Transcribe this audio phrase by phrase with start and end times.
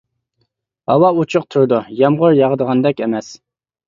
[0.91, 3.29] ھاۋا ئوچۇق تۇرىدۇ، يامغۇر ياغىدىغاندەك ئەمەس.